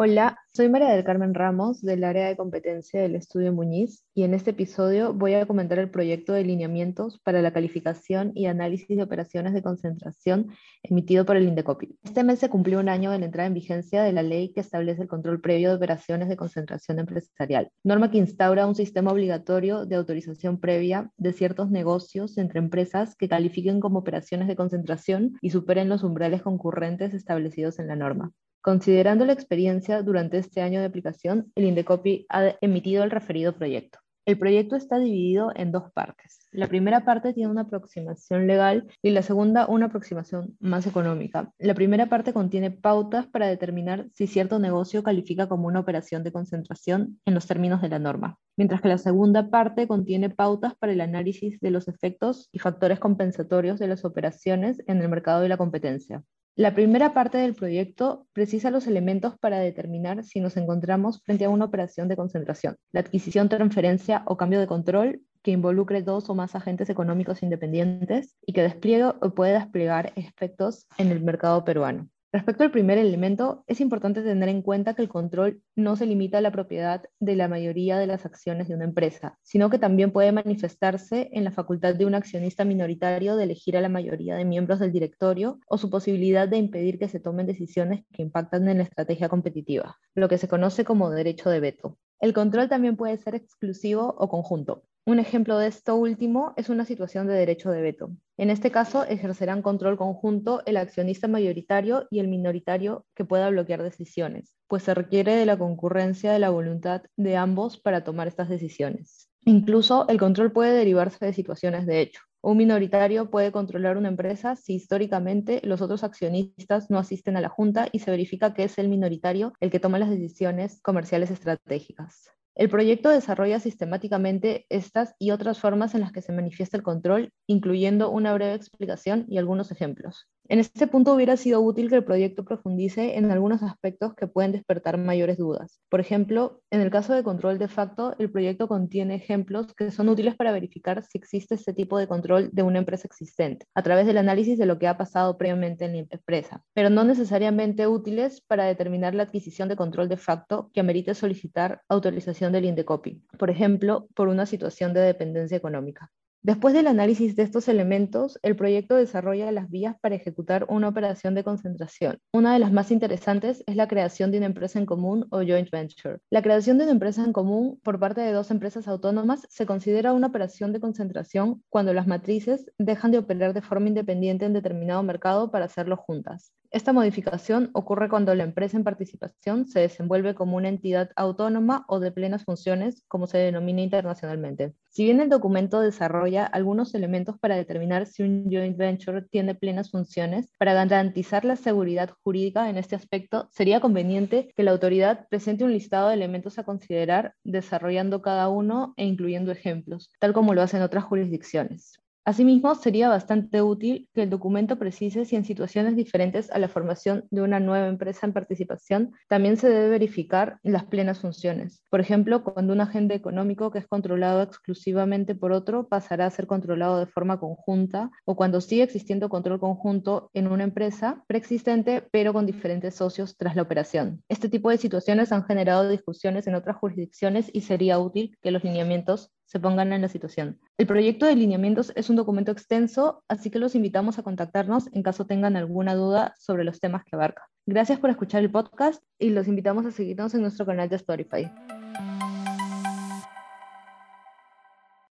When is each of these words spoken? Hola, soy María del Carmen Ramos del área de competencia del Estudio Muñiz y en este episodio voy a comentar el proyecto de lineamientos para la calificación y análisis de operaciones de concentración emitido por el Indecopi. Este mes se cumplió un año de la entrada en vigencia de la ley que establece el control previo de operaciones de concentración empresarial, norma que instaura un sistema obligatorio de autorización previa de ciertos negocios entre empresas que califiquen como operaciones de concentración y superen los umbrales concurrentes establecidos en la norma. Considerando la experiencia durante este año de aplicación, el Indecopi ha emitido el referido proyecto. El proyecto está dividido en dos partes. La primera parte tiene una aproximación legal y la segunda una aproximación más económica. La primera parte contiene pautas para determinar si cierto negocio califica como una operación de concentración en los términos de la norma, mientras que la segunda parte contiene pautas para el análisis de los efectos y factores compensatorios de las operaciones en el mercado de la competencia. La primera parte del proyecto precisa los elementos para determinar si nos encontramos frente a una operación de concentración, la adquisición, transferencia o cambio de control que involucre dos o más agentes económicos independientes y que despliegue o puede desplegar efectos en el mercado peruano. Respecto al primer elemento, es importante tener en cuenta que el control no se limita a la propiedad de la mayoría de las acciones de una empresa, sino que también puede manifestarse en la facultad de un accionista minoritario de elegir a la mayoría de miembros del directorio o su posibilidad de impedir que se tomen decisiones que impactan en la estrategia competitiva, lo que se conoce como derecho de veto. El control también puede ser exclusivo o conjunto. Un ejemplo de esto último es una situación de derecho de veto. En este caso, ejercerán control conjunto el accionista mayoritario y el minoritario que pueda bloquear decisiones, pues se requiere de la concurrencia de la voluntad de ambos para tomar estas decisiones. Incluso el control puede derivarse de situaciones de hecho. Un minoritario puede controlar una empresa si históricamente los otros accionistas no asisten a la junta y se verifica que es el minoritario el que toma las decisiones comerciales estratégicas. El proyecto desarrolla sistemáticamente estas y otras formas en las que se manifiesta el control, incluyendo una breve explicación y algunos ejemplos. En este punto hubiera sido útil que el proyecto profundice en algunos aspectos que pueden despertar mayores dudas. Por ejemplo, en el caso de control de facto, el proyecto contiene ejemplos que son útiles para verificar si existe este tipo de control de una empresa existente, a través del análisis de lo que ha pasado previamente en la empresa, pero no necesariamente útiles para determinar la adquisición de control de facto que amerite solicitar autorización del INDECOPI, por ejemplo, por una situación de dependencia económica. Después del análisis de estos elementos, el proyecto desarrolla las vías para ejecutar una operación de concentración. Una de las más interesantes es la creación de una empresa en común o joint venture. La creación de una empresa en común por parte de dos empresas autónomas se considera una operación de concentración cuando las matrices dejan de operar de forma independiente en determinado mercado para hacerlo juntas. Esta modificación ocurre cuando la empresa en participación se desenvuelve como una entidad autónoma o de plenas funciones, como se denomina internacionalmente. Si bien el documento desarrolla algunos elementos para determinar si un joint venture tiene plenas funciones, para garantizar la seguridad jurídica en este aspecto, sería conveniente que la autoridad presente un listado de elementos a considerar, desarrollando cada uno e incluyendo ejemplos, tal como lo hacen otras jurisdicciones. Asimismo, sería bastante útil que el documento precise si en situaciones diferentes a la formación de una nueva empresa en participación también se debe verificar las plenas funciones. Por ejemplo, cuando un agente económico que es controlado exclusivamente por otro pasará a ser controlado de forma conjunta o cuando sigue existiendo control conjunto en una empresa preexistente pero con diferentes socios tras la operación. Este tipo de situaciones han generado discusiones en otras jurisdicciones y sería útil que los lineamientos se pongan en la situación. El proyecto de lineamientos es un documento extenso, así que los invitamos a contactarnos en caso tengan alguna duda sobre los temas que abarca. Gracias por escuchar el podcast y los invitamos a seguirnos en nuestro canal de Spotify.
Hola, 0.00 0.38
soy 0.54 0.68
María 0.68 0.90
del 0.90 1.02
Carmen 1.02 1.34
Ramos 1.34 1.82
del 1.82 2.04
área 2.04 2.28
de 2.28 2.36
competencia 2.36 3.02
del 3.02 3.16
Estudio 3.16 3.52
Muñiz 3.52 4.04
y 4.14 4.22
en 4.22 4.32
este 4.32 4.50
episodio 4.50 5.12
voy 5.12 5.34
a 5.34 5.44
comentar 5.44 5.80
el 5.80 5.90
proyecto 5.90 6.32
de 6.34 6.44
lineamientos 6.44 7.18
para 7.18 7.42
la 7.42 7.52
calificación 7.52 8.30
y 8.36 8.46
análisis 8.46 8.96
de 8.96 9.02
operaciones 9.02 9.54
de 9.54 9.62
concentración 9.62 10.52
emitido 10.84 11.26
por 11.26 11.36
el 11.36 11.48
Indecopi. 11.48 11.98
Este 12.04 12.22
mes 12.22 12.38
se 12.38 12.48
cumplió 12.48 12.78
un 12.78 12.88
año 12.88 13.10
de 13.10 13.18
la 13.18 13.24
entrada 13.24 13.48
en 13.48 13.54
vigencia 13.54 14.04
de 14.04 14.12
la 14.12 14.22
ley 14.22 14.52
que 14.52 14.60
establece 14.60 15.02
el 15.02 15.08
control 15.08 15.40
previo 15.40 15.70
de 15.70 15.74
operaciones 15.74 16.28
de 16.28 16.36
concentración 16.36 17.00
empresarial, 17.00 17.72
norma 17.82 18.08
que 18.08 18.18
instaura 18.18 18.68
un 18.68 18.76
sistema 18.76 19.10
obligatorio 19.10 19.84
de 19.84 19.96
autorización 19.96 20.60
previa 20.60 21.10
de 21.16 21.32
ciertos 21.32 21.72
negocios 21.72 22.38
entre 22.38 22.60
empresas 22.60 23.16
que 23.16 23.28
califiquen 23.28 23.80
como 23.80 23.98
operaciones 23.98 24.46
de 24.46 24.54
concentración 24.54 25.36
y 25.42 25.50
superen 25.50 25.88
los 25.88 26.04
umbrales 26.04 26.42
concurrentes 26.42 27.14
establecidos 27.14 27.80
en 27.80 27.88
la 27.88 27.96
norma. 27.96 28.32
Considerando 28.60 29.24
la 29.24 29.32
experiencia 29.32 30.02
durante 30.02 30.38
este 30.38 30.60
año 30.60 30.80
de 30.80 30.86
aplicación, 30.86 31.52
el 31.54 31.64
Indecopi 31.64 32.26
ha 32.28 32.56
emitido 32.60 33.04
el 33.04 33.10
referido 33.10 33.54
proyecto. 33.54 34.00
El 34.28 34.38
proyecto 34.38 34.76
está 34.76 34.98
dividido 34.98 35.52
en 35.54 35.72
dos 35.72 35.90
partes. 35.92 36.46
La 36.52 36.66
primera 36.66 37.06
parte 37.06 37.32
tiene 37.32 37.50
una 37.50 37.62
aproximación 37.62 38.46
legal 38.46 38.86
y 39.00 39.08
la 39.08 39.22
segunda 39.22 39.66
una 39.66 39.86
aproximación 39.86 40.54
más 40.60 40.86
económica. 40.86 41.50
La 41.56 41.72
primera 41.72 42.10
parte 42.10 42.34
contiene 42.34 42.70
pautas 42.70 43.26
para 43.26 43.46
determinar 43.46 44.06
si 44.12 44.26
cierto 44.26 44.58
negocio 44.58 45.02
califica 45.02 45.48
como 45.48 45.66
una 45.66 45.80
operación 45.80 46.24
de 46.24 46.32
concentración 46.32 47.18
en 47.24 47.32
los 47.32 47.46
términos 47.46 47.80
de 47.80 47.88
la 47.88 48.00
norma, 48.00 48.36
mientras 48.58 48.82
que 48.82 48.88
la 48.88 48.98
segunda 48.98 49.48
parte 49.48 49.88
contiene 49.88 50.28
pautas 50.28 50.74
para 50.74 50.92
el 50.92 51.00
análisis 51.00 51.58
de 51.60 51.70
los 51.70 51.88
efectos 51.88 52.50
y 52.52 52.58
factores 52.58 52.98
compensatorios 52.98 53.78
de 53.78 53.86
las 53.86 54.04
operaciones 54.04 54.82
en 54.86 55.00
el 55.00 55.08
mercado 55.08 55.40
de 55.40 55.48
la 55.48 55.56
competencia. 55.56 56.22
La 56.58 56.74
primera 56.74 57.14
parte 57.14 57.38
del 57.38 57.54
proyecto 57.54 58.26
precisa 58.32 58.72
los 58.72 58.88
elementos 58.88 59.38
para 59.38 59.60
determinar 59.60 60.24
si 60.24 60.40
nos 60.40 60.56
encontramos 60.56 61.22
frente 61.22 61.44
a 61.44 61.50
una 61.50 61.66
operación 61.66 62.08
de 62.08 62.16
concentración, 62.16 62.76
la 62.90 62.98
adquisición, 62.98 63.48
transferencia 63.48 64.24
o 64.26 64.36
cambio 64.36 64.58
de 64.58 64.66
control 64.66 65.22
que 65.42 65.52
involucre 65.52 66.02
dos 66.02 66.28
o 66.28 66.34
más 66.34 66.56
agentes 66.56 66.90
económicos 66.90 67.44
independientes 67.44 68.34
y 68.44 68.54
que 68.54 68.62
despliegue 68.62 69.04
o 69.04 69.34
puede 69.36 69.52
desplegar 69.52 70.12
efectos 70.16 70.88
en 70.98 71.12
el 71.12 71.20
mercado 71.20 71.64
peruano. 71.64 72.08
Respecto 72.30 72.62
al 72.62 72.70
primer 72.70 72.98
elemento, 72.98 73.64
es 73.66 73.80
importante 73.80 74.22
tener 74.22 74.50
en 74.50 74.60
cuenta 74.60 74.92
que 74.92 75.00
el 75.00 75.08
control 75.08 75.62
no 75.74 75.96
se 75.96 76.04
limita 76.04 76.36
a 76.36 76.40
la 76.42 76.52
propiedad 76.52 77.04
de 77.20 77.36
la 77.36 77.48
mayoría 77.48 77.98
de 77.98 78.06
las 78.06 78.26
acciones 78.26 78.68
de 78.68 78.74
una 78.74 78.84
empresa, 78.84 79.38
sino 79.42 79.70
que 79.70 79.78
también 79.78 80.12
puede 80.12 80.30
manifestarse 80.30 81.30
en 81.32 81.44
la 81.44 81.52
facultad 81.52 81.94
de 81.94 82.04
un 82.04 82.14
accionista 82.14 82.66
minoritario 82.66 83.34
de 83.34 83.44
elegir 83.44 83.78
a 83.78 83.80
la 83.80 83.88
mayoría 83.88 84.36
de 84.36 84.44
miembros 84.44 84.78
del 84.78 84.92
directorio 84.92 85.58
o 85.66 85.78
su 85.78 85.88
posibilidad 85.88 86.46
de 86.46 86.58
impedir 86.58 86.98
que 86.98 87.08
se 87.08 87.18
tomen 87.18 87.46
decisiones 87.46 88.04
que 88.12 88.20
impactan 88.20 88.68
en 88.68 88.76
la 88.76 88.84
estrategia 88.84 89.30
competitiva, 89.30 89.96
lo 90.14 90.28
que 90.28 90.36
se 90.36 90.48
conoce 90.48 90.84
como 90.84 91.08
derecho 91.08 91.48
de 91.48 91.60
veto. 91.60 91.96
El 92.20 92.34
control 92.34 92.68
también 92.68 92.98
puede 92.98 93.16
ser 93.16 93.36
exclusivo 93.36 94.14
o 94.18 94.28
conjunto. 94.28 94.82
Un 95.08 95.20
ejemplo 95.20 95.56
de 95.56 95.68
esto 95.68 95.96
último 95.96 96.52
es 96.58 96.68
una 96.68 96.84
situación 96.84 97.26
de 97.26 97.32
derecho 97.32 97.70
de 97.70 97.80
veto. 97.80 98.10
En 98.36 98.50
este 98.50 98.70
caso, 98.70 99.04
ejercerán 99.04 99.62
control 99.62 99.96
conjunto 99.96 100.60
el 100.66 100.76
accionista 100.76 101.28
mayoritario 101.28 102.06
y 102.10 102.18
el 102.18 102.28
minoritario 102.28 103.06
que 103.14 103.24
pueda 103.24 103.48
bloquear 103.48 103.82
decisiones, 103.82 104.54
pues 104.66 104.82
se 104.82 104.92
requiere 104.92 105.34
de 105.34 105.46
la 105.46 105.56
concurrencia 105.56 106.30
de 106.30 106.38
la 106.38 106.50
voluntad 106.50 107.04
de 107.16 107.38
ambos 107.38 107.78
para 107.78 108.04
tomar 108.04 108.28
estas 108.28 108.50
decisiones. 108.50 109.30
Incluso 109.46 110.06
el 110.08 110.18
control 110.18 110.52
puede 110.52 110.76
derivarse 110.76 111.24
de 111.24 111.32
situaciones 111.32 111.86
de 111.86 112.02
hecho. 112.02 112.20
Un 112.42 112.58
minoritario 112.58 113.30
puede 113.30 113.50
controlar 113.50 113.96
una 113.96 114.08
empresa 114.08 114.56
si 114.56 114.74
históricamente 114.74 115.62
los 115.64 115.80
otros 115.80 116.04
accionistas 116.04 116.90
no 116.90 116.98
asisten 116.98 117.38
a 117.38 117.40
la 117.40 117.48
junta 117.48 117.88
y 117.92 118.00
se 118.00 118.10
verifica 118.10 118.52
que 118.52 118.64
es 118.64 118.76
el 118.76 118.90
minoritario 118.90 119.54
el 119.60 119.70
que 119.70 119.80
toma 119.80 119.98
las 119.98 120.10
decisiones 120.10 120.82
comerciales 120.82 121.30
estratégicas. 121.30 122.30
El 122.58 122.68
proyecto 122.68 123.08
desarrolla 123.08 123.60
sistemáticamente 123.60 124.66
estas 124.68 125.14
y 125.20 125.30
otras 125.30 125.60
formas 125.60 125.94
en 125.94 126.00
las 126.00 126.10
que 126.10 126.22
se 126.22 126.32
manifiesta 126.32 126.76
el 126.76 126.82
control, 126.82 127.32
incluyendo 127.46 128.10
una 128.10 128.34
breve 128.34 128.54
explicación 128.54 129.26
y 129.28 129.38
algunos 129.38 129.70
ejemplos. 129.70 130.26
En 130.50 130.60
este 130.60 130.86
punto 130.86 131.12
hubiera 131.12 131.36
sido 131.36 131.60
útil 131.60 131.90
que 131.90 131.96
el 131.96 132.04
proyecto 132.04 132.42
profundice 132.42 133.18
en 133.18 133.30
algunos 133.30 133.62
aspectos 133.62 134.14
que 134.14 134.26
pueden 134.26 134.52
despertar 134.52 134.96
mayores 134.96 135.36
dudas. 135.36 135.78
Por 135.90 136.00
ejemplo, 136.00 136.62
en 136.70 136.80
el 136.80 136.90
caso 136.90 137.12
de 137.12 137.22
control 137.22 137.58
de 137.58 137.68
facto, 137.68 138.14
el 138.18 138.30
proyecto 138.30 138.66
contiene 138.66 139.16
ejemplos 139.16 139.74
que 139.74 139.90
son 139.90 140.08
útiles 140.08 140.36
para 140.36 140.50
verificar 140.50 141.04
si 141.04 141.18
existe 141.18 141.54
este 141.54 141.74
tipo 141.74 141.98
de 141.98 142.08
control 142.08 142.48
de 142.50 142.62
una 142.62 142.78
empresa 142.78 143.06
existente, 143.06 143.66
a 143.74 143.82
través 143.82 144.06
del 144.06 144.16
análisis 144.16 144.56
de 144.58 144.64
lo 144.64 144.78
que 144.78 144.88
ha 144.88 144.96
pasado 144.96 145.36
previamente 145.36 145.84
en 145.84 145.92
la 145.92 146.06
empresa, 146.10 146.64
pero 146.72 146.88
no 146.88 147.04
necesariamente 147.04 147.86
útiles 147.86 148.40
para 148.40 148.64
determinar 148.64 149.14
la 149.14 149.24
adquisición 149.24 149.68
de 149.68 149.76
control 149.76 150.08
de 150.08 150.16
facto 150.16 150.70
que 150.72 150.80
amerite 150.80 151.14
solicitar 151.14 151.82
autorización 151.90 152.52
del 152.52 152.64
INDECOPI, 152.64 153.22
por 153.38 153.50
ejemplo, 153.50 154.08
por 154.14 154.28
una 154.28 154.46
situación 154.46 154.94
de 154.94 155.00
dependencia 155.00 155.58
económica. 155.58 156.10
Después 156.42 156.72
del 156.72 156.86
análisis 156.86 157.34
de 157.34 157.42
estos 157.42 157.66
elementos, 157.68 158.38
el 158.42 158.54
proyecto 158.54 158.94
desarrolla 158.94 159.50
las 159.50 159.68
vías 159.68 159.96
para 160.00 160.14
ejecutar 160.14 160.66
una 160.68 160.88
operación 160.88 161.34
de 161.34 161.42
concentración. 161.42 162.18
Una 162.32 162.52
de 162.52 162.60
las 162.60 162.72
más 162.72 162.92
interesantes 162.92 163.64
es 163.66 163.74
la 163.74 163.88
creación 163.88 164.30
de 164.30 164.38
una 164.38 164.46
empresa 164.46 164.78
en 164.78 164.86
común 164.86 165.26
o 165.30 165.38
joint 165.38 165.68
venture. 165.70 166.18
La 166.30 166.40
creación 166.40 166.78
de 166.78 166.84
una 166.84 166.92
empresa 166.92 167.24
en 167.24 167.32
común 167.32 167.80
por 167.82 167.98
parte 167.98 168.20
de 168.20 168.32
dos 168.32 168.52
empresas 168.52 168.86
autónomas 168.86 169.46
se 169.50 169.66
considera 169.66 170.12
una 170.12 170.28
operación 170.28 170.72
de 170.72 170.80
concentración 170.80 171.64
cuando 171.68 171.92
las 171.92 172.06
matrices 172.06 172.70
dejan 172.78 173.10
de 173.10 173.18
operar 173.18 173.52
de 173.52 173.62
forma 173.62 173.88
independiente 173.88 174.44
en 174.44 174.52
determinado 174.52 175.02
mercado 175.02 175.50
para 175.50 175.64
hacerlo 175.64 175.96
juntas. 175.96 176.52
Esta 176.70 176.92
modificación 176.92 177.70
ocurre 177.72 178.10
cuando 178.10 178.34
la 178.34 178.44
empresa 178.44 178.76
en 178.76 178.84
participación 178.84 179.66
se 179.66 179.80
desenvuelve 179.80 180.34
como 180.34 180.58
una 180.58 180.68
entidad 180.68 181.10
autónoma 181.16 181.86
o 181.88 181.98
de 181.98 182.12
plenas 182.12 182.44
funciones, 182.44 183.04
como 183.08 183.26
se 183.26 183.38
denomina 183.38 183.80
internacionalmente. 183.80 184.74
Si 184.90 185.04
bien 185.04 185.20
el 185.20 185.30
documento 185.30 185.80
desarrolla 185.80 186.44
algunos 186.44 186.94
elementos 186.94 187.38
para 187.38 187.56
determinar 187.56 188.06
si 188.06 188.22
un 188.22 188.50
joint 188.50 188.76
venture 188.76 189.22
tiene 189.22 189.54
plenas 189.54 189.90
funciones, 189.90 190.52
para 190.58 190.74
garantizar 190.74 191.46
la 191.46 191.56
seguridad 191.56 192.10
jurídica 192.22 192.68
en 192.68 192.76
este 192.76 192.96
aspecto, 192.96 193.48
sería 193.50 193.80
conveniente 193.80 194.52
que 194.54 194.62
la 194.62 194.72
autoridad 194.72 195.26
presente 195.30 195.64
un 195.64 195.72
listado 195.72 196.08
de 196.08 196.14
elementos 196.16 196.58
a 196.58 196.64
considerar, 196.64 197.32
desarrollando 197.44 198.20
cada 198.20 198.50
uno 198.50 198.92
e 198.98 199.06
incluyendo 199.06 199.52
ejemplos, 199.52 200.10
tal 200.18 200.34
como 200.34 200.52
lo 200.52 200.60
hacen 200.60 200.82
otras 200.82 201.04
jurisdicciones. 201.04 201.98
Asimismo, 202.28 202.74
sería 202.74 203.08
bastante 203.08 203.62
útil 203.62 204.06
que 204.12 204.24
el 204.24 204.28
documento 204.28 204.78
precise 204.78 205.24
si 205.24 205.34
en 205.34 205.46
situaciones 205.46 205.96
diferentes 205.96 206.50
a 206.50 206.58
la 206.58 206.68
formación 206.68 207.24
de 207.30 207.40
una 207.40 207.58
nueva 207.58 207.88
empresa 207.88 208.26
en 208.26 208.34
participación 208.34 209.12
también 209.28 209.56
se 209.56 209.70
debe 209.70 209.88
verificar 209.88 210.58
las 210.62 210.84
plenas 210.84 211.20
funciones. 211.20 211.82
Por 211.88 212.00
ejemplo, 212.00 212.44
cuando 212.44 212.74
un 212.74 212.82
agente 212.82 213.14
económico 213.14 213.70
que 213.70 213.78
es 213.78 213.86
controlado 213.86 214.42
exclusivamente 214.42 215.34
por 215.34 215.52
otro 215.52 215.88
pasará 215.88 216.26
a 216.26 216.30
ser 216.30 216.46
controlado 216.46 216.98
de 216.98 217.06
forma 217.06 217.40
conjunta 217.40 218.10
o 218.26 218.36
cuando 218.36 218.60
sigue 218.60 218.82
existiendo 218.82 219.30
control 219.30 219.58
conjunto 219.58 220.30
en 220.34 220.48
una 220.48 220.64
empresa 220.64 221.24
preexistente 221.28 222.06
pero 222.12 222.34
con 222.34 222.44
diferentes 222.44 222.94
socios 222.94 223.38
tras 223.38 223.56
la 223.56 223.62
operación. 223.62 224.22
Este 224.28 224.50
tipo 224.50 224.68
de 224.68 224.76
situaciones 224.76 225.32
han 225.32 225.44
generado 225.44 225.88
discusiones 225.88 226.46
en 226.46 226.56
otras 226.56 226.76
jurisdicciones 226.76 227.50
y 227.54 227.62
sería 227.62 227.98
útil 227.98 228.36
que 228.42 228.50
los 228.50 228.62
lineamientos 228.62 229.32
se 229.48 229.58
pongan 229.58 229.92
en 229.94 230.02
la 230.02 230.08
situación. 230.08 230.60
El 230.76 230.86
proyecto 230.86 231.24
de 231.24 231.34
lineamientos 231.34 231.90
es 231.96 232.10
un 232.10 232.16
documento 232.16 232.52
extenso, 232.52 233.24
así 233.28 233.50
que 233.50 233.58
los 233.58 233.74
invitamos 233.74 234.18
a 234.18 234.22
contactarnos 234.22 234.90
en 234.92 235.02
caso 235.02 235.26
tengan 235.26 235.56
alguna 235.56 235.94
duda 235.94 236.34
sobre 236.38 236.64
los 236.64 236.80
temas 236.80 237.02
que 237.04 237.16
abarca. 237.16 237.48
Gracias 237.66 237.98
por 237.98 238.10
escuchar 238.10 238.42
el 238.42 238.50
podcast 238.50 239.02
y 239.18 239.30
los 239.30 239.48
invitamos 239.48 239.86
a 239.86 239.90
seguirnos 239.90 240.34
en 240.34 240.42
nuestro 240.42 240.66
canal 240.66 240.90
de 240.90 240.96
Spotify. 240.96 241.50